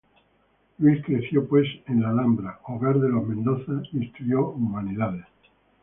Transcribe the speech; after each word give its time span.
Luis 0.79 1.03
creció 1.05 1.47
pues 1.47 1.67
en 1.85 2.01
la 2.01 2.09
Alhambra, 2.09 2.59
hogar 2.65 2.97
de 2.99 3.07
los 3.07 3.23
Mendoza, 3.27 3.83
y 3.93 4.05
estudió 4.05 4.49
humanidades. 4.49 5.25